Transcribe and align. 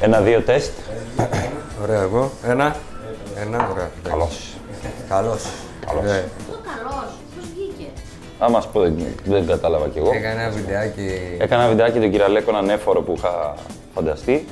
Ένα-δύο 0.00 0.40
τεστ. 0.40 0.72
Ωραία, 1.82 2.00
εγώ. 2.02 2.30
Ένα. 2.46 2.76
Ένα, 3.46 3.68
ωραία. 3.72 3.90
Καλώς. 4.08 4.56
Καλός. 5.08 5.42
Καλώς. 5.86 6.02
Ναι. 6.04 6.24
Το 6.50 6.58
καλός, 6.68 7.10
πώς 7.36 7.44
βγήκε; 7.54 7.90
Α 8.38 8.50
μας 8.50 8.68
πω, 8.68 8.80
δεν, 8.80 9.06
δεν 9.24 9.46
κατάλαβα 9.46 9.88
κι 9.88 9.98
εγώ. 9.98 10.10
Έκανα 10.14 10.40
ένα 10.40 10.50
βιντεάκι. 10.50 11.10
Έκανα 11.38 11.62
ένα 11.62 11.70
βιντεάκι 11.70 11.98
τον 11.98 12.10
Κυραλέκο, 12.10 12.50
έναν 12.50 12.70
έφορο 12.70 13.00
που 13.02 13.14
είχα 13.16 13.54
φανταστεί. 13.94 14.46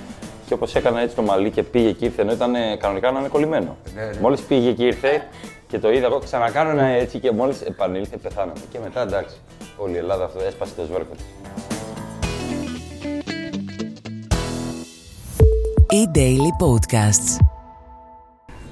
Και 0.47 0.55
όπως 0.55 0.75
έκανα 0.75 1.01
έτσι 1.01 1.17
το 1.17 1.23
μαλλί 1.23 1.51
και 1.51 1.63
πήγε 1.63 1.93
και 1.93 2.05
ήρθε, 2.05 2.23
ενώ 2.23 2.33
ήταν 2.33 2.55
ε, 2.55 2.77
κανονικά 2.77 3.11
να 3.11 3.19
είναι 3.19 3.29
κολλημένο. 3.29 3.77
Ναι, 3.95 4.03
ναι. 4.03 4.21
Μόλις 4.21 4.41
πήγε 4.41 4.73
και 4.73 4.85
ήρθε 4.85 5.23
και 5.69 5.79
το 5.79 5.93
είδα 5.93 6.07
εγώ, 6.07 6.19
ξανακάνω 6.19 6.71
ένα 6.71 6.85
έτσι 6.85 7.19
και 7.19 7.31
μόλις 7.33 7.61
επανήλθε 7.61 8.17
πεθάναμε. 8.17 8.61
Και 8.71 8.79
μετά 8.85 9.03
εντάξει, 9.03 9.37
όλη 9.77 9.95
η 9.95 9.99
Ελλάδα 9.99 10.25
αυτό 10.25 10.41
έσπασε 10.47 10.73
το 10.77 10.83
σβέρκο 10.85 11.15
της. 11.15 11.25
E-Daily 15.97 16.51
Podcasts. 16.65 17.45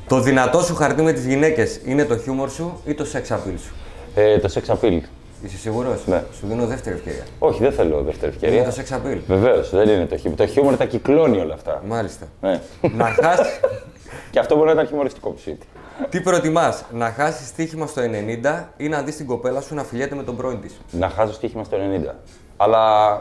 Το 0.09 0.21
δυνατό 0.21 0.61
σου 0.63 0.75
χαρτί 0.75 1.03
με 1.03 1.13
τις 1.13 1.27
γυναίκες 1.27 1.81
είναι 1.85 2.05
το 2.05 2.19
χιούμορ 2.19 2.51
σου 2.51 2.81
ή 2.85 2.95
το 2.95 3.07
sex 3.13 3.35
appeal 3.35 3.55
σου; 3.65 3.75
Ε, 4.15 4.39
το 4.39 4.53
sex 4.55 4.73
appeal. 4.75 5.01
Είσαι 5.45 5.57
σίγουρος; 5.57 6.07
Ναι. 6.07 6.23
Σου 6.39 6.47
δίνω 6.47 6.67
δεύτερη 6.67 6.97
ευκαιρία. 6.97 7.25
Όχι, 7.39 7.63
δεν 7.63 7.73
θέλω 7.73 8.03
δεύτερη 8.03 8.37
Είναι 8.43 8.57
ευκαιρία. 8.57 8.85
το 8.85 8.97
sex 8.97 8.97
appeal. 8.99 9.19
Βεβαίως, 9.27 9.71
δεν 9.71 9.89
είναι 9.89 10.07
το 10.07 10.17
χιούμορ. 10.17 10.39
Το 10.39 10.47
χιούμορ 10.47 10.77
τα 10.77 10.85
κυκλώνει 10.85 11.39
όλα 11.41 11.55
αυτά. 11.55 11.83
Μάλιστα. 11.87 12.27
Ναι. 12.41 12.61
να 12.97 13.05
χάσεις... 13.05 13.61
και 14.31 14.39
αυτό 14.39 14.55
μπορεί 14.55 14.67
να 14.67 14.73
ήταν 14.73 14.87
χιουμοριστικό 14.87 15.31
που 15.31 15.39
σου 15.39 15.51
είπε. 15.51 15.65
Τι 16.11 16.21
προτιμάς, 16.21 16.85
να 16.93 17.11
χάσεις 17.11 17.49
στοίχημα 17.49 17.87
στο 17.87 18.03
90 18.03 18.65
ή 18.77 18.89
να 18.89 19.03
δεις 19.03 19.17
την 19.17 19.27
κοπέλα 19.27 19.61
σου 19.61 19.75
να 19.75 19.83
φιλιέται 19.85 20.15
με 20.15 20.23
τον 20.23 20.37
πρώην 20.37 20.61
της; 20.61 20.81
Να 20.91 21.09
χάσω 21.09 21.33
στοίχημα 21.33 21.65
στο 21.65 21.77
90. 21.77 22.15
Αλλά. 22.57 23.17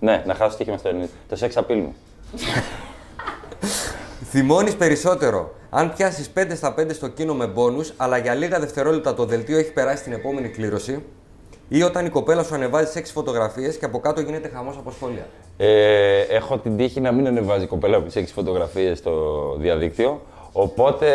Ναι, 0.00 0.22
να 0.26 0.34
χάσω 0.34 0.50
στοίχημα 0.50 0.76
στο 0.76 0.90
90. 0.90 1.08
Το 1.28 1.36
sex 1.40 1.60
appeal 1.62 1.76
μου. 1.76 1.94
Θυμώνεις 4.36 4.76
περισσότερο 4.76 5.54
αν 5.70 5.92
πιάσεις 5.92 6.30
5 6.34 6.46
στα 6.56 6.74
5 6.78 6.94
στο 6.94 7.08
κίνο 7.08 7.34
με 7.34 7.46
μπόνους, 7.46 7.92
αλλά 7.96 8.18
για 8.18 8.34
λίγα 8.34 8.58
δευτερόλεπτα 8.60 9.14
το 9.14 9.24
δελτίο 9.24 9.58
έχει 9.58 9.72
περάσει 9.72 9.96
στην 9.96 10.12
επόμενη 10.12 10.48
κλήρωση, 10.48 11.04
ή 11.68 11.82
όταν 11.82 12.06
η 12.06 12.08
κοπέλα 12.08 12.42
σου 12.42 12.54
ανεβάζει 12.54 12.90
6 12.94 13.02
φωτογραφίες 13.12 13.76
και 13.76 13.84
από 13.84 14.00
κάτω 14.00 14.20
γίνεται 14.20 14.48
χαμός 14.48 14.76
από 14.76 14.90
σχόλια. 14.90 15.26
Ε, 15.56 16.20
έχω 16.20 16.58
την 16.58 16.76
τύχη 16.76 17.00
να 17.00 17.12
μην 17.12 17.26
ανεβάζει 17.26 17.64
η 17.64 17.66
κοπέλα 17.66 18.00
μου 18.00 18.06
τι 18.06 18.22
6 18.24 18.24
φωτογραφίες 18.34 18.98
στο 18.98 19.56
διαδίκτυο. 19.58 20.20
Οπότε 20.52 21.06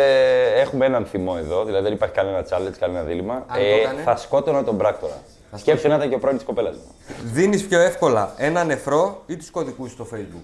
έχουμε 0.56 0.86
έναν 0.86 1.04
θυμό 1.04 1.34
εδώ, 1.38 1.64
δηλαδή 1.64 1.84
δεν 1.84 1.92
υπάρχει 1.92 2.14
κανένα 2.14 2.44
challenge, 2.50 2.74
κανένα 2.78 3.02
δίλημα. 3.02 3.34
Αν 3.34 3.58
το 3.58 3.64
έκανε; 3.64 4.02
θα 4.02 4.16
σκότωνα 4.16 4.64
τον 4.64 4.76
πράκτορα. 4.76 5.22
Σκέψου 5.54 5.88
να 5.88 5.94
ήταν 5.94 6.08
και 6.08 6.14
ο 6.14 6.18
πρώην 6.18 6.36
της 6.36 6.44
κοπέλας 6.44 6.76
μου. 6.76 6.94
Δίνεις 7.32 7.66
πιο 7.66 7.80
εύκολα 7.80 8.34
ένα 8.36 8.64
νεφρό 8.64 9.22
ή 9.26 9.36
τους 9.36 9.50
κωδικούς 9.50 9.90
στο 9.90 10.06
facebook. 10.14 10.42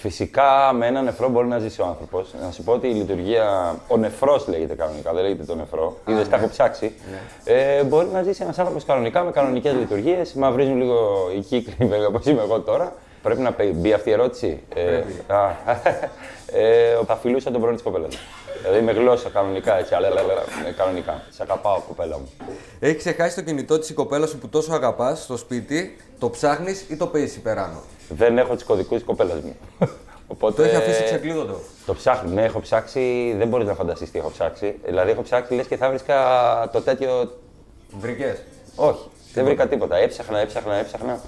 Φυσικά 0.00 0.72
με 0.72 0.86
ένα 0.86 1.02
νεφρό 1.02 1.28
μπορεί 1.28 1.46
να 1.46 1.58
ζήσει 1.58 1.80
ο 1.80 1.86
άνθρωπος. 1.86 2.34
Να 2.44 2.50
σου 2.50 2.62
πω 2.62 2.72
ότι 2.72 2.88
η 2.88 2.92
λειτουργία. 2.92 3.76
Ο 3.88 3.96
νεφρός 3.96 4.48
λέγεται 4.48 4.74
κανονικά, 4.74 5.12
δεν 5.12 5.22
λέγεται 5.22 5.44
το 5.44 5.54
νεφρό. 5.54 5.96
Είδες, 6.06 6.28
τα 6.28 6.36
έχω 6.36 6.48
ψάξει. 6.48 6.94
Ε, 7.44 7.82
μπορεί 7.82 8.06
να 8.12 8.22
ζήσει 8.22 8.42
ένας 8.42 8.58
άνθρωπος 8.58 8.84
κανονικά 8.84 9.22
με 9.22 9.30
κανονικές 9.30 9.74
λειτουργίες. 9.74 10.32
Μαυρίζουν 10.32 10.76
λίγο 10.76 11.30
οι 11.36 11.40
κύκλοι, 11.40 11.74
βέβαια, 11.78 12.06
όπως 12.12 12.26
είμαι 12.26 12.42
εγώ 12.42 12.60
τώρα. 12.60 12.92
Πρέπει 13.22 13.40
να 13.40 13.52
πει- 13.52 13.72
μπει 13.74 13.92
αυτή 13.92 14.08
η 14.08 14.12
ερώτηση; 14.12 14.62
Ε, 14.74 14.82
Πρέπει. 14.84 15.12
α, 15.26 15.50
ε, 16.58 16.98
θα 17.06 17.16
φιλούσα 17.16 17.50
τον 17.50 17.60
πρώην 17.60 17.76
τη 17.76 17.82
κοπέλα 17.82 18.04
μου. 18.06 18.18
Δηλαδή 18.62 18.80
με 18.84 18.92
γλώσσα 18.92 19.28
κανονικά 19.28 19.78
έτσι. 19.78 19.94
Αλλά, 19.94 20.06
αλλά, 20.08 20.20
αλλά, 20.20 20.32
ε, 20.68 20.72
κανονικά. 20.76 21.22
Σε 21.30 21.42
αγαπάω, 21.42 21.80
κοπέλα 21.88 22.18
μου. 22.18 22.28
Έχει 22.80 22.94
ξεχάσει 22.96 23.34
το 23.34 23.42
κινητό 23.42 23.78
της 23.78 23.88
η 23.90 23.94
κοπέλα 23.94 24.26
σου 24.26 24.38
που 24.38 24.48
τόσο 24.48 24.72
αγαπάς 24.72 25.22
στο 25.22 25.36
σπίτι, 25.36 25.96
το 26.18 26.30
ψάχνεις 26.30 26.84
ή 26.88 26.96
το 26.96 27.06
παίζεις 27.06 27.36
υπεράνω; 27.36 27.82
Δεν 28.08 28.38
έχω 28.38 28.54
τους 28.54 28.64
κωδικούς 28.64 28.96
της 28.96 29.06
κοπέλας 29.06 29.40
μου. 29.40 29.56
Οπότε, 30.26 30.54
Το 30.56 30.62
έχει 30.62 30.76
αφήσει 30.76 31.04
ξεκλείδωτο. 31.04 31.60
Το 31.86 31.94
ψάχνω. 31.94 32.30
Ναι, 32.30 32.44
έχω 32.44 32.60
ψάξει. 32.60 33.34
Δεν 33.38 33.48
μπορείς 33.48 33.66
να 33.66 33.74
φανταστείς 33.74 34.10
τι 34.10 34.18
έχω 34.18 34.30
ψάξει. 34.30 34.74
Δηλαδή, 34.84 35.10
έχω 35.10 35.22
ψάξει 35.22 35.54
λες 35.54 35.66
και 35.66 35.76
θα 35.76 35.88
βρίσκα 35.88 36.16
το 36.72 36.80
τέτοιο. 36.80 37.38
Βρικές. 37.98 38.42
Όχι, 38.76 39.08
δεν 39.34 39.44
βρήκα 39.44 39.68
τίποτα. 39.68 39.96
Έψαχνα, 39.96 40.38
έψαχνα, 40.38 40.74
έψαχνα. 40.74 41.20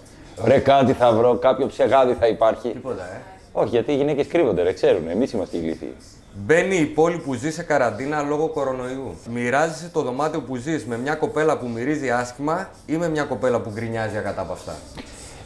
Ρε, 0.44 0.58
κάτι 0.58 0.92
θα 0.92 1.12
βρω, 1.12 1.34
κάποιο 1.34 1.66
ψεγάδι 1.66 2.14
θα 2.14 2.26
υπάρχει. 2.26 2.68
Τίποτα, 2.68 3.02
ε. 3.02 3.20
Όχι, 3.52 3.68
γιατί 3.68 3.92
οι 3.92 3.96
γυναίκες 3.96 4.26
κρύβονται, 4.26 4.62
ρε, 4.62 4.72
ξέρουν. 4.72 5.08
Εμείς 5.08 5.32
είμαστε 5.32 5.56
ηλίθιοι. 5.56 5.94
Μπαίνει 6.34 6.76
η 6.76 6.84
πόλη 6.84 7.16
που 7.18 7.34
ζει 7.34 7.52
σε 7.52 7.62
καραντίνα 7.62 8.22
λόγω 8.22 8.48
κορονοϊού. 8.48 9.14
Μοιράζεσαι 9.30 9.90
το 9.92 10.02
δωμάτιο 10.02 10.40
που 10.40 10.56
ζεις 10.56 10.84
με 10.86 10.98
μια 10.98 11.14
κοπέλα 11.14 11.58
που 11.58 11.68
μυρίζει 11.68 12.10
άσχημα 12.10 12.68
ή 12.86 12.96
με 12.96 13.08
μια 13.08 13.22
κοπέλα 13.22 13.60
που 13.60 13.70
γκρινιάζει 13.74 14.16
ακατάπαυστα. 14.16 14.72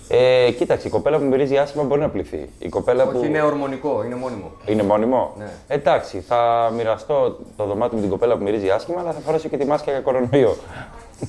Ε, 0.08 0.50
κοίταξε, 0.50 0.86
η 0.88 0.91
κοπέλα 0.91 1.19
που 1.19 1.25
μυρίζει 1.25 1.56
άσχημα 1.56 1.82
μπορεί 1.82 2.00
να 2.00 2.08
πληθεί. 2.08 2.48
Η 2.58 2.69
κοπέλα 2.69 3.04
που. 3.04 3.19
Όχι, 3.19 3.26
είναι 3.26 3.42
ορμονικό, 3.42 4.02
είναι 4.04 4.14
μόνιμο. 4.14 4.50
Είναι 4.66 4.82
μόνιμο; 4.82 5.34
Ναι. 5.38 5.48
Εντάξει, 5.69 6.20
θα 6.20 6.70
μοιραστώ 6.76 7.38
το 7.56 7.64
δωμάτιο 7.64 7.96
με 7.96 8.00
την 8.00 8.10
κοπέλα 8.10 8.36
που 8.36 8.42
μυρίζει 8.42 8.70
άσχημα, 8.70 9.00
αλλά 9.00 9.12
θα 9.12 9.20
φορέσω 9.20 9.48
και 9.48 9.56
τη 9.56 9.66
μάσκα 9.66 9.91
για 9.91 10.00
κορονοϊό. 10.00 10.56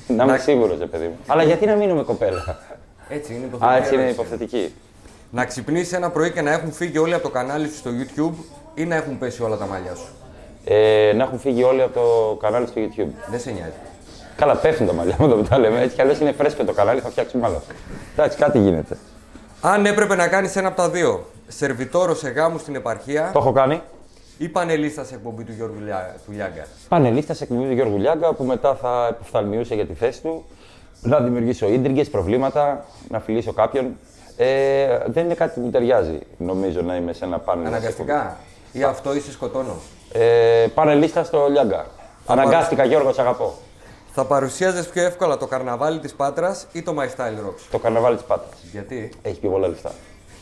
να 0.07 0.23
είμαι 0.23 0.37
σίγουρος, 0.37 0.77
παιδί 0.91 1.05
μου. 1.05 1.17
Αλλά 1.27 1.43
γιατί 1.43 1.65
να 1.65 1.75
μείνω 1.75 1.93
με 1.93 2.03
κοπέλα; 2.03 2.57
Έτσι 3.09 3.33
είναι 3.33 3.45
υποθετική. 3.45 3.65
Α, 3.73 3.75
έτσι 3.77 3.93
είναι 3.93 4.03
ερώτηση. 4.03 4.21
υποθετική. 4.21 4.73
Να 5.31 5.45
ξυπνήσει 5.45 5.95
ένα 5.95 6.09
πρωί 6.09 6.31
και 6.31 6.41
να 6.41 6.51
έχουν 6.51 6.71
φύγει 6.71 6.97
όλοι 6.97 7.13
από 7.13 7.23
το 7.23 7.29
κανάλι 7.29 7.67
σου 7.67 7.75
στο 7.75 7.89
YouTube 7.99 8.33
ή 8.75 8.85
να 8.85 8.95
έχουν 8.95 9.17
πέσει 9.17 9.43
όλα 9.43 9.57
τα 9.57 9.65
μαλλιά 9.65 9.95
σου; 9.95 10.07
Ε, 10.65 11.13
να 11.15 11.23
έχουν 11.23 11.39
φύγει 11.39 11.63
όλοι 11.63 11.81
από 11.81 11.93
το 11.93 12.35
κανάλι 12.41 12.67
στο 12.67 12.81
YouTube. 12.81 13.09
Δεν 13.29 13.39
σε 13.39 13.51
νοιάζει. 13.51 13.71
Καλά, 14.35 14.55
πέφτουν 14.55 14.87
τα 14.87 14.93
μαλλιά 14.93 15.15
μου 15.19 15.25
εδώ 15.31 15.35
που 15.35 15.43
τα 15.43 15.57
λέμε. 15.57 15.81
Έτσι 15.81 15.95
κι 15.95 16.01
αλλιώς 16.01 16.19
είναι 16.19 16.31
φρέσκο 16.31 16.63
το 16.63 16.73
κανάλι, 16.73 16.99
θα 16.99 17.09
φτιάξουμε 17.09 17.45
άλλο. 17.45 17.61
Εντάξει, 18.13 18.37
κάτι 18.37 18.59
γίνεται. 18.59 18.97
Αν 19.61 19.85
έπρεπε 19.85 20.15
να 20.15 20.27
κάνεις 20.27 20.55
ένα 20.55 20.67
από 20.67 20.77
τα 20.77 20.89
δύο, 20.89 21.25
σερβιτόρο 21.47 22.15
σε 22.15 22.29
γάμους 22.29 22.61
στην 22.61 22.75
επαρχία 22.75 23.29
Το 23.33 23.39
έχω 23.39 23.51
κάνει. 23.51 23.81
ή 24.37 24.49
πανελίστα 24.49 25.03
σε 25.03 25.15
εκπομπή 25.15 25.43
του 25.43 25.51
Γιώργου 25.51 25.79
Λιά- 25.79 26.15
του 26.25 26.31
Λιάγκα; 26.31 26.65
Πανελίστα 26.87 27.33
σε 27.33 27.43
εκπομπή 27.43 27.67
του 27.67 27.73
Γιώργου 27.73 27.97
Λιάγκα 27.97 28.33
που 28.33 28.43
μετά 28.43 28.75
θα 28.75 29.07
εποφθαλμιούσε 29.09 29.75
για 29.75 29.85
τη 29.85 29.93
θέση 29.93 30.21
του. 30.21 30.45
Να 31.01 31.19
δημιουργήσω 31.19 31.67
ίντριγκες, 31.67 32.09
προβλήματα, 32.09 32.85
να 33.09 33.19
φιλήσω 33.19 33.53
κάποιον. 33.53 33.97
Ε, 34.37 34.97
δεν 35.05 35.25
είναι 35.25 35.33
κάτι 35.33 35.59
που 35.59 35.65
μου 35.65 35.71
ταιριάζει, 35.71 36.19
νομίζω, 36.37 36.81
να 36.81 36.95
είμαι 36.95 37.13
σε 37.13 37.25
ένα 37.25 37.39
πάνελ. 37.39 37.65
Αναγκαστικά. 37.65 38.37
Ή 38.71 38.83
αυτό 38.83 39.15
ή 39.15 39.19
σε 39.19 39.31
σκοτώνω. 39.31 39.75
Ε, 40.11 40.65
πανελίστα 40.73 41.23
στο 41.23 41.47
Λιάγκα. 41.49 41.85
Αναγκάστηκα, 42.25 42.85
Γιώργο, 42.85 43.13
σ' 43.13 43.19
αγαπώ. 43.19 43.53
Θα 44.13 44.25
παρουσίαζε 44.25 44.83
πιο 44.83 45.03
εύκολα 45.03 45.37
το 45.37 45.47
καρναβάλι 45.47 45.99
της 45.99 46.13
Πάτρας 46.13 46.67
ή 46.71 46.81
το 46.81 46.95
My 46.99 47.03
Style 47.03 47.47
Rocks; 47.47 47.61
Το 47.71 47.77
καρναβάλι 47.79 48.15
της 48.15 48.25
Πάτρας. 48.25 48.59
Γιατί; 48.71 49.09
Έχει 49.21 49.39
πιο 49.39 49.49
πολλά 49.49 49.67
λεφτά. 49.67 49.91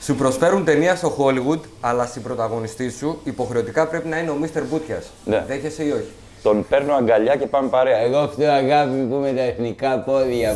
Σου 0.02 0.16
προσφέρουν 0.16 0.66
ταινία 0.66 0.96
στο 0.96 1.16
Hollywood, 1.20 1.60
αλλά 1.82 2.06
στην 2.06 2.22
πρωταγωνιστή 2.22 2.90
σου 2.90 3.20
υποχρεωτικά 3.24 3.88
πρέπει 3.88 4.08
να 4.08 4.20
είναι 4.20 4.30
ο 4.30 4.38
Mr. 4.42 4.62
Μπούτιας. 4.70 5.06
Ναι. 5.26 5.44
Δέχεσαι 5.48 5.84
ή 5.84 5.92
όχι; 5.92 6.12
Τον 6.46 6.66
παίρνω 6.70 6.94
αγκαλιά 6.96 7.36
και 7.36 7.46
πάμε 7.46 7.70
παρέα. 7.70 7.98
Εγώ 7.98 8.28
φταίω 8.28 8.52
αγάπη 8.52 8.90
μου 8.90 9.08
που 9.10 9.16
με 9.16 9.32
τα 9.32 9.42
εθνικά 9.42 10.00
πόδια. 10.00 10.52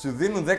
Σου 0.00 0.10
δίνουν 0.16 0.44
10.000 0.48 0.52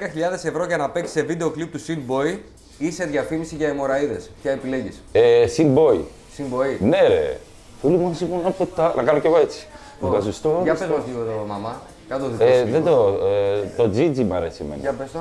ευρώ 0.44 0.66
για 0.66 0.78
να 0.78 0.90
παίξεις 0.90 1.14
σε 1.14 1.22
βίντεο 1.22 1.50
κλιπ 1.50 1.72
του 1.72 1.80
Sin 1.88 2.12
Boy 2.12 2.38
ή 2.78 2.92
σε 2.92 3.06
διαφήμιση 3.06 3.56
για 3.56 3.68
αιμορραίδε. 3.68 4.22
Ποια 4.42 4.52
επιλέγεις; 4.52 5.04
Ε, 5.12 5.46
Sin 5.58 5.74
Boy. 5.78 5.96
Sin 6.38 6.44
Boy. 6.54 6.78
Ναι, 6.80 7.00
ρε. 7.08 7.38
Φίλοι 7.82 7.98
μου, 7.98 8.18
λοιπόν, 8.20 8.42
από 8.46 8.66
τα... 8.66 8.94
Να 8.96 9.04
κάνω 9.04 9.20
κι 9.20 9.28
εγώ 9.28 9.38
έτσι. 9.38 9.68
Βγάζω 10.00 10.32
στο. 10.32 10.60
Για 10.64 10.74
πες 10.76 10.88
μας 10.88 11.00
λίγο 11.08 11.20
το 11.24 11.46
μαμά. 11.48 11.82
Κάτω 12.08 12.24
το 12.24 12.30
δικό 12.30 12.44
Ε, 12.44 12.58
σου 12.58 12.72
δεν 12.72 12.84
λίγο. 12.84 12.96
το. 12.96 13.26
Ε, 13.26 13.68
το 13.78 13.90
Gigi 13.96 14.24
μ' 14.24 14.34
αρέσει 14.34 14.62
εμένα. 14.64 14.80
Για 14.82 14.94
πες 14.94 15.12
το. 15.12 15.20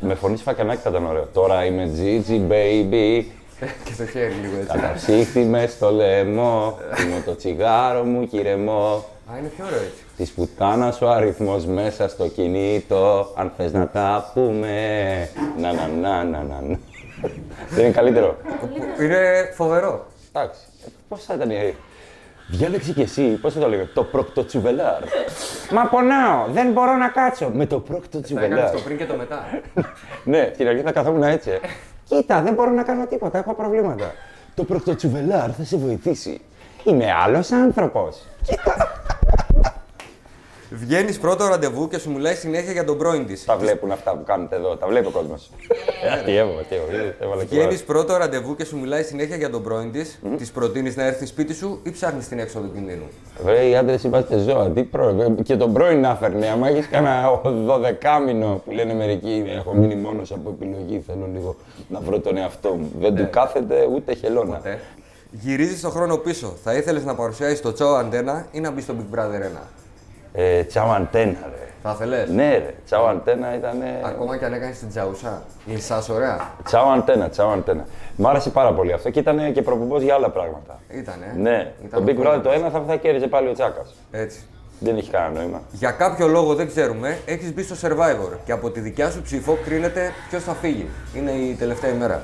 Με 0.00 0.14
φωνής 0.14 0.40
σφακιανάκι 0.40 0.80
θα 0.82 0.90
ήταν 0.90 1.06
ωραίο. 1.06 1.28
Τώρα 1.32 1.64
είμαι 1.64 1.90
Gigi, 1.96 2.50
baby. 2.52 3.24
και 3.84 3.92
το 3.98 4.06
χέρι 4.06 4.32
λίγο 4.32 4.56
έτσι. 4.60 4.76
Καταψύχτη 4.78 5.40
με 5.40 5.66
στο 5.66 5.90
λαιμό. 5.90 6.78
Είμαι 7.00 7.22
το 7.24 7.36
τσιγάρο 7.36 8.02
μου, 8.04 8.26
κυρεμό. 8.26 9.04
Α, 9.32 9.38
είναι 9.38 9.48
πιο 9.56 9.64
ωραίο 9.64 9.78
έτσι. 9.78 10.02
Της 10.16 10.30
πουτάνας 10.30 11.00
ο 11.02 11.08
αριθμός 11.10 11.64
μέσα 11.66 12.08
στο 12.08 12.28
κινητό. 12.28 13.32
Αν 13.36 13.52
θες 13.56 13.72
να 13.72 13.88
τα 13.88 14.30
πούμε. 14.34 14.78
Να, 15.58 15.72
να, 15.72 15.86
να, 15.88 16.24
να, 16.24 16.42
να. 16.42 16.60
να. 16.60 16.78
Δεν 17.70 17.84
είναι 17.84 17.92
καλύτερο. 17.94 18.36
Είναι 19.00 19.52
φοβερό. 19.54 20.06
Εντάξει. 20.32 20.60
Πώς 21.08 21.24
θα 21.24 21.34
ήταν 21.34 21.50
η. 21.50 21.74
Διάλεξε 22.48 22.92
κι 22.92 23.00
εσύ, 23.00 23.22
πώς 23.22 23.52
θα 23.54 23.60
το 23.60 23.68
λέγαμε, 23.68 23.90
το 23.94 24.04
προκτοτσουβελάρ. 24.04 25.02
Μα 25.70 25.86
πονάω, 25.86 26.46
δεν 26.52 26.72
μπορώ 26.72 26.96
να 26.96 27.08
κάτσω. 27.08 27.50
Με 27.54 27.66
το 27.66 27.76
Θα 27.76 27.82
έκανες 27.84 28.08
προκτοτσουβελάρ. 28.08 28.70
το 28.70 28.80
πριν 28.80 28.96
και 28.96 29.04
το 29.06 29.14
μετά. 29.14 29.44
ναι, 30.24 30.50
στην 30.54 30.68
αρχή 30.68 30.82
θα 30.82 30.92
καθόμουν 30.92 31.22
έτσι. 31.22 31.50
Ε. 32.10 32.14
Κοίτα, 32.14 32.42
δεν 32.42 32.54
μπορώ 32.54 32.70
να 32.70 32.82
κάνω 32.82 33.06
τίποτα, 33.06 33.38
έχω 33.38 33.54
προβλήματα. 33.54 34.12
Το 34.54 34.64
προκτοτσουβελάρ 34.64 35.50
θα 35.56 35.64
σε 35.64 35.76
βοηθήσει. 35.76 36.40
Είμαι 36.84 37.12
άλλος 37.12 37.50
άνθρωπος. 37.52 38.22
Βγαίνεις 40.76 41.18
πρώτο 41.18 41.46
ραντεβού 41.46 41.88
και 41.88 41.98
σου 41.98 42.10
μιλάει 42.12 42.34
συνέχεια 42.34 42.72
για 42.72 42.84
τον 42.84 42.98
πρώην 42.98 43.26
της. 43.26 43.44
Τα 43.44 43.56
βλέπουν 43.56 43.90
αυτά 43.92 44.10
που 44.16 44.24
κάνετε 44.24 44.56
εδώ, 44.56 44.76
τα 44.76 44.86
βλέπει 44.86 45.06
ο 45.06 45.10
κόσμος. 45.10 45.50
Αστείευω, 46.14 46.58
αστείευω. 46.60 46.86
είδες, 46.92 47.14
έβαλα 47.20 47.40
και 47.40 47.46
Βγαίνεις 47.48 47.64
βάρος. 47.64 47.82
πρώτο 47.82 48.16
ραντεβού 48.16 48.56
και 48.56 48.64
σου 48.64 48.78
μιλάει 48.78 49.02
συνέχεια 49.02 49.36
για 49.36 49.50
τον 49.50 49.62
πρώην 49.62 49.92
της. 49.92 50.18
Της 50.36 50.50
προτείνεις 50.50 50.96
να 50.96 51.04
έρθει 51.04 51.26
σπίτι 51.26 51.54
σου 51.54 51.80
ή 51.82 51.90
ψάχνεις 51.90 52.28
την 52.28 52.38
έξοδο 52.38 52.66
κινδύνου; 52.74 53.04
Βρε, 53.44 53.66
οι 53.68 53.76
άντρες 53.76 54.02
είμαστε 54.02 54.38
ζώα. 54.38 54.70
Τι 54.70 54.82
πρώην. 54.82 55.42
Και 55.42 55.56
τον 55.56 55.72
πρώην 55.72 56.00
να 56.00 56.14
φέρνει. 56.16 56.48
Άμα 56.48 56.68
έχεις 56.68 56.88
κανένα 56.88 57.40
δωδεκάμινο 57.44 58.62
που 58.64 58.70
λένε 58.70 58.94
μερικοί, 58.94 59.44
έχω 59.56 59.74
μείνει 59.74 59.94
μόνος 59.96 60.32
από 60.32 60.50
επιλογή. 60.60 61.02
Θέλω 61.06 61.28
λίγο 61.32 61.56
να 61.88 62.00
βρω 62.00 62.20
τον 62.20 62.36
εαυτό 62.36 62.68
μου. 62.74 62.92
Δεν 63.00 63.14
του 63.14 63.28
κάθεται 63.30 63.88
ούτε 63.94 64.14
χελώνα. 64.14 64.60
Ε. 64.64 64.78
Γυρίζεις 65.30 65.80
τον 65.80 65.90
χρόνο 65.90 66.16
πίσω. 66.16 66.54
Θα 66.64 66.74
ήθελες 66.74 67.04
να 67.04 67.14
παρουσιάσεις 67.14 67.60
το 67.60 67.72
τσάο 67.72 67.94
αντένα 67.94 68.46
ή 68.52 68.60
να 68.60 68.70
μπεις 68.70 68.84
στο 68.84 68.94
Big 68.98 69.18
Brother 69.18 69.40
1. 69.42 69.60
Ε, 70.36 70.62
τσάου 70.64 70.90
αντένα, 70.90 71.38
ρε. 71.42 71.68
Θα 71.82 71.90
ήθελε. 71.94 72.26
Ναι, 72.30 72.50
ρε. 72.50 72.74
Τσάου 72.84 73.06
αντένα 73.06 73.54
ήταν. 73.54 73.76
Ακόμα 74.04 74.36
και 74.36 74.44
αν 74.44 74.52
έκανες 74.52 74.78
την 74.78 74.88
τζαούσα. 74.88 75.42
Λυσάς 75.66 76.08
ωραία. 76.08 76.50
Τσάου 76.64 76.88
αντένα, 76.90 77.28
τσάου 77.28 77.50
αντένα. 77.50 77.84
Μ' 78.16 78.26
άρεσε 78.26 78.50
πάρα 78.50 78.72
πολύ 78.72 78.92
αυτό 78.92 79.10
και 79.10 79.18
ήταν 79.18 79.52
και 79.52 79.62
προπομπό 79.62 80.00
για 80.00 80.14
άλλα 80.14 80.30
πράγματα. 80.30 80.80
Ήτανε. 80.90 81.34
Ναι, 81.36 81.72
Ήταν 81.84 82.04
το 82.04 82.10
Big 82.12 82.14
πολύ 82.14 82.28
Brother 82.28 82.40
το 82.42 82.48
ωραίο. 82.48 82.60
ένα 82.60 82.70
θα, 82.70 82.82
θα 82.86 82.96
κέρδιζε 82.96 83.26
πάλι 83.26 83.48
ο 83.48 83.52
Τσάκας. 83.52 83.94
Έτσι. 84.10 84.40
Δεν 84.78 84.96
έχει 84.96 85.10
κανένα 85.10 85.32
νόημα. 85.40 85.62
Για 85.72 85.90
κάποιο 85.90 86.26
λόγο 86.26 86.54
δεν 86.54 86.66
ξέρουμε, 86.66 87.18
έχεις 87.26 87.54
μπει 87.54 87.62
στο 87.62 87.88
survivor 87.88 88.36
και 88.44 88.52
από 88.52 88.70
τη 88.70 88.80
δικιά 88.80 89.10
σου 89.10 89.22
ψήφο 89.22 89.58
κρίνεται 89.64 90.10
ποιος 90.28 90.42
θα 90.42 90.52
φύγει. 90.52 90.88
Είναι 91.16 91.30
η 91.30 91.54
τελευταία 91.54 91.90
ημέρα. 91.90 92.22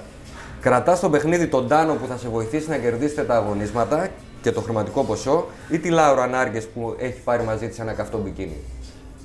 Κρατάς 0.61 0.99
στο 0.99 1.11
παιχνίδι 1.11 1.47
τον 1.47 1.69
Τάνο 1.69 1.95
που 1.95 2.07
θα 2.07 2.17
σε 2.17 2.29
βοηθήσει 2.29 2.69
να 2.69 2.77
κερδίσετε 2.77 3.23
τα 3.25 3.35
αγωνίσματα 3.37 4.09
και 4.43 4.53
το 4.53 4.61
χρηματικό 4.61 5.05
ποσό 5.05 5.47
ή 5.71 5.79
τη 5.79 5.91
Λάουρα 5.91 6.27
Νάργες 6.27 6.67
που 6.67 6.95
έχει 6.99 7.21
πάρει 7.21 7.43
μαζί 7.43 7.69
της 7.69 7.79
ένα 7.79 7.93
καυτό 7.93 8.19
μπικίνι; 8.19 8.57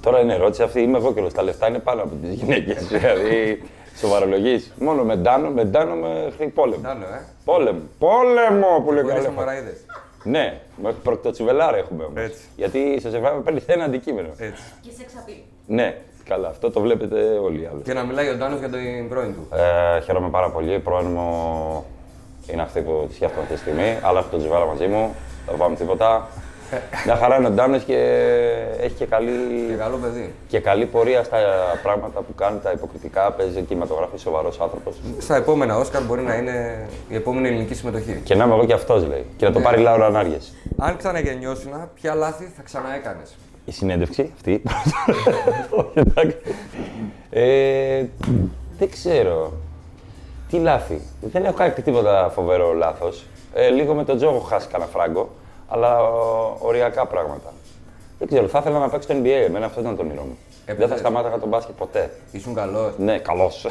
Τώρα 0.01 0.19
είναι 0.19 0.33
ερώτηση 0.33 0.63
αυτή, 0.63 0.81
είμαι 0.81 0.97
εγώ 0.97 1.13
και 1.13 1.21
τα 1.21 1.43
λεφτά 1.43 1.67
είναι 1.67 1.79
πάνω 1.79 2.01
από 2.01 2.15
τις 2.21 2.33
γυναίκες. 2.33 2.87
δηλαδή, 2.91 3.61
σοβαρολογείς. 3.97 4.73
Μόνο 4.79 5.03
με 5.03 5.15
ντάνο, 5.15 5.49
με 5.49 5.63
ντάνο 5.63 5.95
μέχρι 5.95 6.47
πόλεμο. 6.47 6.81
Τάνο, 6.83 7.05
ε. 7.05 7.21
Πόλεμο. 7.45 7.79
Πόλεμο 7.99 8.81
που 8.85 8.91
λέει 8.91 9.01
Μπορείς 9.01 9.17
καλό. 9.17 9.23
Σαμαραίδε. 9.23 9.77
Ναι, 10.23 10.59
μέχρι 10.81 10.99
προκτοτσουβελάρα 11.03 11.77
έχουμε 11.77 12.03
όμως. 12.03 12.23
Έτσι. 12.23 12.41
Γιατί 12.55 12.97
σε 12.99 13.09
σεβάμε 13.09 13.41
παίρνει 13.41 13.59
ένα 13.65 13.83
αντικείμενο. 13.83 14.27
Έτσι. 14.37 14.63
Και 14.81 14.89
σε 14.97 15.01
εξαπεί. 15.01 15.43
Ναι, 15.67 15.97
καλά, 16.23 16.47
αυτό 16.47 16.71
το 16.71 16.81
βλέπετε 16.81 17.19
όλοι 17.21 17.61
οι 17.61 17.65
άλλοι. 17.71 17.81
Και 17.81 17.93
να 17.93 18.03
μιλάει 18.03 18.29
ο 18.29 18.37
Τάνο 18.37 18.55
για 18.55 18.69
την 18.69 19.09
πρώην 19.09 19.33
του. 19.33 19.47
Ε, 19.55 20.01
χαίρομαι 20.01 20.29
πάρα 20.29 20.49
πολύ. 20.49 20.73
Η 20.73 20.79
πρώην 20.79 21.07
μου 21.07 21.85
είναι 22.55 22.63
αυτή 22.63 22.79
που 22.81 23.05
τη 23.09 23.13
σκέφτομαι 23.15 23.41
αυτή 23.41 23.53
τη 23.53 23.59
στιγμή. 23.59 23.97
Αλλά 24.01 24.19
έχω 24.19 24.27
τον 24.29 24.39
Τζιβάρα 24.39 24.65
μαζί 24.65 24.87
μου. 24.87 25.15
Δεν 25.47 25.57
πάμε 25.57 25.75
τίποτα. 25.75 26.27
Μια 27.05 27.15
χαρά 27.15 27.35
είναι 27.37 27.47
ο 27.47 27.49
Ντάνος 27.49 27.83
και 27.83 27.97
έχει 28.81 28.93
και 28.93 29.05
καλή, 29.05 29.31
Και 29.69 29.73
καλό 29.75 29.97
παιδί. 29.97 30.33
και 30.47 30.59
καλή 30.59 30.85
πορεία 30.85 31.23
στα 31.23 31.37
πράγματα 31.83 32.19
που 32.21 32.35
κάνει, 32.35 32.59
τα 32.63 32.71
υποκριτικά. 32.71 33.31
Παίζει 33.31 33.61
κινηματογράφη, 33.61 34.17
σοβαρός 34.17 34.59
άνθρωπος. 34.59 34.95
Στα 35.19 35.35
επόμενα 35.35 35.77
Όσκαρ 35.77 36.03
μπορεί 36.03 36.21
να 36.21 36.35
είναι 36.35 36.87
η 37.09 37.15
επόμενη 37.15 37.47
ελληνική 37.47 37.73
συμμετοχή. 37.73 38.21
Και 38.23 38.35
να 38.35 38.43
είμαι 38.45 38.53
εγώ 38.53 38.65
και 38.65 38.73
αυτός 38.73 39.07
λέει. 39.07 39.25
Και 39.37 39.45
να 39.45 39.51
το 39.51 39.57
Ναι. 39.59 39.65
πάρει 39.65 39.79
η 39.79 39.83
Λάουρα 39.83 40.05
Ανάργε. 40.05 40.37
Αν 40.77 40.97
ξαναγεννιώσουν, 40.97 41.71
ποια 41.93 42.15
λάθη 42.15 42.51
θα 42.55 42.61
ξαναέκανες; 42.63 43.35
Η 43.65 43.71
συνέντευξη 43.71 44.31
αυτή. 44.35 44.61
Όχι, 45.79 45.91
εντάξει. 45.99 46.37
ε, 47.29 48.05
δεν 48.77 48.89
ξέρω. 48.89 49.53
Τι 50.49 50.57
λάθη. 50.57 51.01
Δεν 51.21 51.45
έχω 51.45 51.53
κάνει 51.53 51.71
τίποτα 51.71 52.31
φοβερό 52.33 52.73
λάθος. 52.73 53.23
Ε, 53.53 53.69
λίγο 53.69 53.93
με 53.93 54.03
τον 54.03 54.17
Τζο 54.17 54.27
έχω 54.27 54.39
χάσει 54.39 54.67
κανένα 54.67 54.89
φράγκο, 54.89 55.29
αλλά 55.67 56.03
ο, 56.03 56.57
οριακά 56.59 57.05
πράγματα. 57.05 57.53
Δεν 58.19 58.27
ξέρω, 58.27 58.47
θα 58.47 58.59
ήθελα 58.59 58.79
να 58.79 58.89
παίξω 58.89 59.07
το 59.07 59.13
NBA. 59.23 59.45
Εμένα 59.47 59.65
αυτό 59.65 59.79
ήταν 59.79 59.95
το 59.95 60.01
όνειρό 60.01 60.21
μου. 60.21 60.37
δεν 60.65 60.75
θα 60.75 60.83
Έπαιζες; 60.83 60.99
σταμάταγα 60.99 61.39
τον 61.39 61.49
μπάσκετ 61.49 61.75
ποτέ. 61.75 62.11
Ήσουν 62.31 62.53
καλός. 62.53 62.93
Ναι, 62.97 63.17
καλός. 63.17 63.67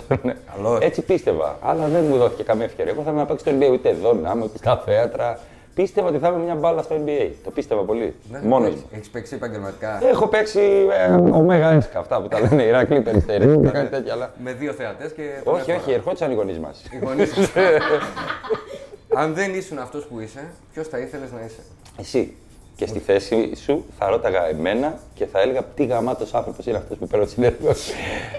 Καλός. 0.55 0.79
Έτσι 0.81 1.03
πίστευα. 1.03 1.59
Αλλά 1.63 1.87
δεν 1.87 2.05
μου 2.05 2.17
δόθηκε 2.17 2.43
καμία 2.43 2.65
ευκαιρία. 2.65 2.93
Εγώ 2.93 3.03
θα 3.03 3.11
ήθελα 3.11 3.25
να 3.25 3.35
παίξω 3.35 3.45
το 3.45 3.51
NBA 3.57 3.73
ούτε 3.73 3.89
εδώ, 3.89 4.13
να 4.13 4.31
είμαι 4.31 4.45
ούτε 4.45 4.59
στα 4.59 4.83
θέατρα. 4.85 5.39
Πίστευα 5.75 6.09
ότι 6.09 6.19
θα 6.19 6.29
είμαι 6.29 6.39
μια 6.45 6.55
μπάλα 6.55 6.83
στο 6.83 6.97
NBA. 7.05 7.31
Το 7.45 7.51
πίστευα 7.51 7.83
πολύ. 7.83 8.15
Μόνος 8.43 8.75
μου. 8.75 8.83
Έχεις 8.95 9.09
παίξει 9.09 9.35
επαγγελματικά. 9.35 10.01
Έχω 10.09 10.29
παίξει 10.29 10.61
ε, 11.09 11.13
ωμέγα 11.15 11.71
έσκα 11.71 11.99
αυτά 11.99 12.23
που 12.23 12.29
τα 12.29 12.41
λένε 12.41 12.63
Ηράκλειο 12.63 13.03
Περιστέρη. 13.03 13.61
κάτι 13.73 13.91
τέτοια, 13.91 14.13
αλλά. 14.13 14.33
Με 14.45 14.53
δύο 14.53 14.73
θεατές 14.73 15.13
και. 15.13 15.23
τον 15.45 15.53
Όχι, 15.55 15.63
έφερα. 15.63 15.79
όχι, 15.79 15.93
ερχόντουσαν 15.93 16.31
οι 16.31 16.35
γονείς 16.35 16.59
μας. 16.59 16.83
Οι 16.93 16.99
γονείς 17.05 17.35
σου. 17.35 17.43
Αν 19.21 19.35
δεν 19.35 19.55
ήσουν 19.55 19.79
αυτός 19.79 20.05
που 20.07 20.21
είσαι, 20.21 20.45
ποιος 20.73 20.89
θα 20.89 20.99
ήθελες 20.99 21.33
να 21.33 21.45
είσαι; 21.45 21.61
Εσύ. 21.99 22.37
Και 22.77 22.87
στη 22.87 22.99
θέση 22.99 23.53
σου 23.57 23.85
θα 23.99 24.09
ρώταγα 24.09 24.49
εμένα 24.49 24.99
και 25.15 25.27
θα 25.27 25.41
έλεγα 25.41 25.63
τι 25.75 25.85
γαμάτος 25.85 26.35
άνθρωπος 26.35 26.67
είναι 26.67 26.77
αυτός 26.77 26.97
που 26.99 27.07
παίρνω 27.07 27.27
συνέδριο. 27.27 27.73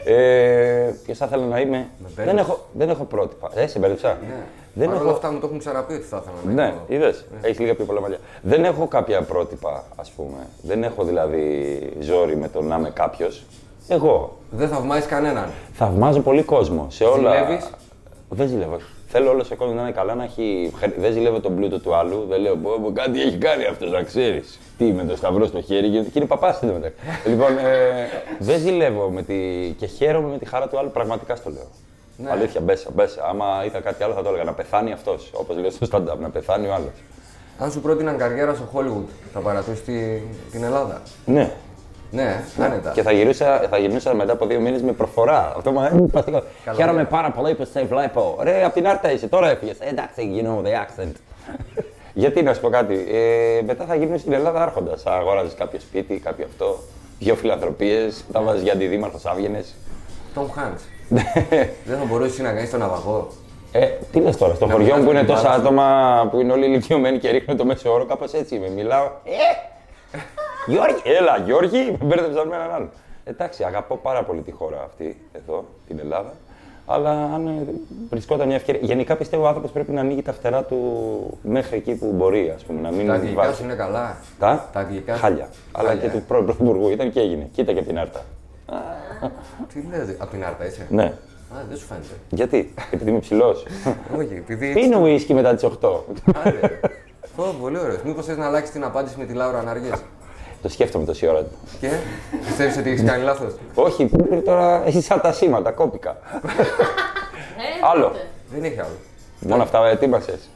ε, 0.06 0.94
Ποιο 1.04 1.14
θα 1.14 1.26
ήθελα 1.26 1.46
να 1.46 1.60
είμαι. 1.60 1.88
δεν, 2.00 2.12
μπέρδεψες. 2.16 2.40
έχω, 2.48 2.66
δεν 2.74 2.90
έχω 2.90 3.04
πρότυπα. 3.04 3.52
Ε, 3.56 3.68
σε 3.68 3.80
μπέρδεψα. 3.80 4.08
Ναι. 4.28 4.36
Δεν 4.74 4.86
Παρ' 4.88 4.96
έχω... 4.96 5.04
όλα 5.06 5.14
αυτά 5.14 5.32
μου 5.32 5.40
το 5.40 5.46
έχουν 5.46 5.60
ξαναπεί 5.60 5.94
ότι 5.94 6.04
θα 6.04 6.22
ήθελα 6.24 6.36
να 6.46 6.52
Ναι, 6.64 6.74
είμαι. 6.88 6.96
είδες. 6.98 7.26
Έχεις 7.42 7.60
λίγα 7.60 7.76
πιο 7.76 7.86
πολλά 7.86 8.02
μαλλιά. 8.02 8.18
Δεν 8.42 8.64
έχω 8.66 8.88
κάποια 8.88 9.22
πρότυπα, 9.22 9.84
ας 9.96 10.10
πούμε. 10.10 10.38
Δεν 10.62 10.84
έχω 10.84 11.04
δηλαδή 11.04 11.80
ζόρι 12.00 12.36
με 12.38 12.50
το 12.50 12.62
να 12.62 12.76
είμαι 12.78 12.90
κάποιος. 12.90 13.44
Εγώ. 13.88 14.38
Δεν 14.52 14.70
θαυμάζεις 14.70 15.06
κανέναν. 15.06 15.50
Θαυμάζω 15.74 16.20
πολύ 16.22 16.44
κόσμο 16.44 16.88
σε 16.90 17.04
όλα. 17.04 17.34
Ζηλεύεις; 17.34 17.70
Δεν 18.30 18.48
ζηλεύω. 18.48 18.78
Όχι. 19.16 19.24
Θέλω 19.24 19.30
όλο 19.30 19.46
ο 19.52 19.56
κόσμος 19.56 19.76
να 19.76 19.82
είναι 19.82 19.92
καλά, 19.92 20.16
να 20.16 20.24
έχει. 20.24 20.74
Δεν 20.98 21.12
ζηλεύω 21.14 21.40
τον 21.40 21.56
πλούτο 21.56 21.80
του 21.80 21.96
άλλου. 21.96 22.26
Δεν 22.30 22.42
λέω 22.42 22.56
πω, 22.56 22.70
πω, 22.84 22.92
κάτι 22.92 23.22
έχει 23.22 23.38
κάνει 23.38 23.66
αυτός, 23.66 23.92
να 23.92 24.02
ξέρεις. 24.04 24.60
Τι 24.78 24.84
με 24.86 25.04
το 25.04 25.16
σταυρό 25.16 25.46
στο 25.46 25.62
χέρι, 25.62 25.90
και 25.90 26.12
είναι 26.14 26.26
παπάς 26.26 26.62
είναι 26.62 26.72
μετά. 26.72 26.92
λοιπόν, 27.26 27.58
ε, 27.58 28.08
δεν 28.40 28.60
ζηλεύω 28.60 29.10
με 29.10 29.22
τη... 29.22 29.36
και 29.78 29.86
χαίρομαι 29.86 30.30
με 30.30 30.38
τη 30.38 30.46
χαρά 30.46 30.68
του 30.68 30.80
άλλου, 30.80 30.92
πραγματικά 30.92 31.36
στο 31.36 31.50
λέω. 31.50 31.68
Ναι. 32.18 32.32
Αλήθεια, 32.32 32.62
μπέσα, 32.62 32.90
μπέσα. 32.96 33.26
Άμα 33.30 33.64
ήταν 33.66 33.82
κάτι 33.84 34.04
άλλο 34.04 34.14
θα 34.14 34.22
το 34.24 34.30
έλεγα. 34.30 34.44
Να 34.44 34.54
πεθάνει 34.54 34.92
αυτός. 34.92 35.32
Όπως 35.34 35.58
λέω 35.58 35.70
στο 35.70 35.88
stand-up, 35.92 36.18
να 36.20 36.30
πεθάνει 36.30 36.68
ο 36.68 36.74
άλλος. 36.74 36.94
Αν 37.60 37.72
σου 37.72 37.82
πρότειναν 37.82 38.18
καριέρα 38.18 38.54
στο 38.54 38.64
Hollywood, 38.74 39.10
θα 39.34 39.40
παρατήσει 39.40 39.82
τη- 39.82 40.22
την 40.52 40.64
Ελλάδα. 40.64 41.02
Ναι. 41.26 41.52
Ναι, 42.12 42.44
άνετα. 42.60 42.92
Και 42.92 43.02
θα 43.02 43.12
γυρούσα, 43.12 43.68
θα 43.70 43.78
γυρνούσα 43.78 44.14
μετά 44.14 44.32
από 44.34 44.46
δύο 44.46 44.60
μήνες 44.60 44.82
με 44.82 44.92
προφορά. 44.92 45.54
Αυτό 45.58 45.72
μου 45.72 45.80
αρέσει. 45.80 46.02
παστικό. 46.02 46.44
Χαίρομαι 46.76 47.04
πάρα 47.06 47.32
πολύ 47.32 47.54
που 47.56 47.66
σε 47.72 47.84
βλέπω. 47.84 48.38
Ρε, 48.42 48.64
από 48.64 48.74
την 48.74 48.88
Άρτα 48.88 49.12
είσαι, 49.12 49.28
τώρα 49.28 49.50
έφυγες. 49.50 49.78
Εντάξει, 49.80 50.30
you 50.36 50.46
know 50.46 50.66
the 50.68 50.74
accent. 50.74 51.12
Γιατί 52.14 52.44
να 52.44 52.54
σου 52.54 52.62
πω 52.62 52.70
κάτι. 52.70 52.94
Ε, 53.12 53.62
μετά 53.66 53.86
θα 53.86 53.96
γυρνούσε 53.96 54.20
στην 54.20 54.34
Ελλάδα 54.34 54.62
άρχοντας. 54.62 55.02
Θα 55.02 55.12
αγόραζε 55.12 55.56
κάποιο 55.58 55.80
σπίτι, 55.80 56.20
κάποιο 56.24 56.46
αυτό. 56.50 56.80
Δύο 57.20 57.36
φιλανθρωπίες. 57.36 58.24
Θα 58.32 58.42
βάζεις 58.42 58.64
για 58.64 58.74
αντιδήμαρχος, 58.74 59.26
άβγαινες. 59.26 59.76
Tom 60.36 60.42
Hanks. 60.42 60.82
δεν 61.86 61.98
θα 61.98 62.06
μπορούσε 62.10 62.42
να 62.42 62.52
κάνει 62.54 62.68
τον 62.68 62.80
ναυαγό. 62.80 63.28
Ε, 63.72 63.86
τι 64.12 64.20
λες 64.20 64.38
τώρα, 64.38 64.54
στο 64.56 64.66
Να 64.66 64.72
χωριό 64.74 64.96
μου 64.96 65.04
που 65.04 65.10
βγάλεις 65.10 65.20
είναι 65.20 65.26
την 65.26 65.36
τόσα 65.36 65.50
μπάλα. 65.50 65.62
άτομα 65.62 66.28
που 66.32 66.40
είναι 66.40 66.52
όλοι 66.52 66.66
ηλικιωμένοι 66.66 67.18
και 67.18 67.30
ρίχνουν 67.30 67.58
το 67.58 67.66
μέσο 67.66 67.94
όρο, 67.94 68.06
κάπως 68.06 68.34
έτσι 68.34 68.56
είμαι. 68.56 68.70
Μιλάω. 68.70 69.06
Ε! 69.24 69.74
Γιώργη, 70.66 71.02
έλα, 71.04 71.38
Γιώργη, 71.46 71.98
με 72.00 72.06
μπέρδεψαν 72.06 72.48
με 72.48 72.56
έναν 72.56 72.72
άλλον. 72.72 72.90
Εντάξει, 73.24 73.64
αγαπώ 73.64 73.96
πάρα 73.98 74.24
πολύ 74.24 74.42
τη 74.42 74.52
χώρα 74.52 74.82
αυτή, 74.86 75.18
εδώ, 75.32 75.66
την 75.88 76.00
Ελλάδα. 76.00 76.34
Αλλά 76.88 77.12
αν 77.12 77.48
ε, 77.48 77.66
βρισκόταν 78.10 78.48
μια 78.48 78.56
ευκαιρία. 78.56 78.82
Γενικά 78.84 79.16
πιστεύω 79.16 79.44
ο 79.44 79.48
άνθρωπος 79.48 79.72
πρέπει 79.72 79.92
να 79.92 80.02
ανοίγει 80.02 80.22
τα 80.22 80.34
φτερά 80.34 80.64
του 80.64 80.78
μέχρι 81.42 81.78
εκεί 81.78 81.96
που 81.96 82.12
μπορεί, 82.16 82.52
ας 82.56 82.64
πούμε. 82.64 82.82
Να 82.82 82.92
μην 82.92 83.08
Τα 83.08 83.14
αγγλικά 83.14 83.42
βάζει- 83.42 83.56
σου 83.56 83.64
είναι 83.64 83.74
καλά. 83.74 84.18
Τα, 84.40 84.70
Τα 84.74 84.80
αγγλικά 84.80 85.14
σου- 85.14 85.22
χάλια. 85.22 85.50
Αλλά 85.72 85.88
Χάλια, 85.88 86.02
και 86.10 86.18
ε. 86.18 86.20
του 86.20 86.26
πρώην 86.28 86.46
πρωθυπουργού 86.46 86.90
ήταν 86.90 87.12
και 87.12 87.20
έγινε. 87.20 87.50
Κοίτα 87.54 87.72
και 87.74 87.80
από 87.80 87.88
την 87.88 88.00
Άρτα. 88.00 88.22
Τι 89.74 89.84
λες, 89.90 90.16
από 90.20 90.32
την 90.32 90.46
Άρτα 90.46 90.66
είσαι; 90.66 90.88
Ναι. 90.90 91.04
Α, 91.04 91.58
δεν 91.70 91.78
σου 91.78 91.86
φαίνεται. 91.86 92.06
Γιατί, 92.30 92.74
επειδή 92.92 93.10
είμαι 93.10 93.20
ψηλός. 93.20 93.66
Όχι, 94.18 94.34
επειδή. 94.34 94.74
Πίνω 94.74 95.00
ουίσκι 95.02 95.34
μετά 95.34 95.54
τις 95.56 95.64
8. 95.64 96.04
Άντε. 96.46 96.80
Ω, 97.36 97.44
πολύ 97.62 97.78
ωραίος. 97.80 98.02
Μήπως 98.04 98.26
θες 98.26 98.38
να 98.38 98.46
αλλάξεις 98.46 98.72
την 98.72 98.84
απάντηση 98.84 99.16
με 99.18 99.26
τη 99.26 99.34
Λάουρα 99.34 99.60
Ανάργε. 99.60 99.90
Το 100.66 100.72
σκέφτομαι 100.72 101.06
τόση 101.06 101.28
ώρα. 101.28 101.46
Και; 101.80 101.90
Πιστεύεις 102.46 102.78
ότι 102.78 102.90
έχεις 102.90 103.04
κάνει 103.04 103.24
λάθος; 103.24 103.54
Όχι, 103.74 104.06
πρέπει 104.06 104.42
τώρα 104.42 104.86
έχεις 104.86 105.06
σαν 105.06 105.22
τα 105.22 105.32
σήματα, 105.32 105.72
κόπηκα. 105.72 106.10
Ε, 106.10 107.88
Άλλο. 107.92 108.04
τότε. 108.08 108.28
Δεν 108.54 108.64
έχει 108.64 108.80
άλλο. 108.80 108.98
Μόνο 109.40 109.64
αυτά 109.64 109.88
ετοίμασες. 109.88 110.50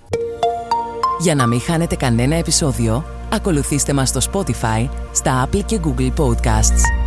Για 1.20 1.36
να 1.36 1.48
μην 1.48 1.62
χάνετε 1.62 1.96
κανένα 1.96 2.36
επεισόδιο, 2.36 3.04
ακολουθήστε 3.34 3.94
μας 3.94 4.10
στο 4.10 4.20
Spotify, 4.32 4.90
στα 5.12 5.48
Apple 5.48 5.62
και 5.66 5.80
Google 5.84 6.12
Podcasts. 6.22 6.99